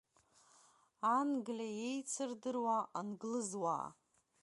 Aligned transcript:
Англиа 1.19 1.69
еицырдыруа 1.89 2.77
англызуаа. 2.99 3.87